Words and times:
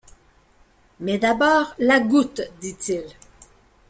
Mais 0.99 1.19
d’abord 1.19 1.75
la 1.77 1.99
goutte! 1.99 2.41
dit-il. 2.59 3.05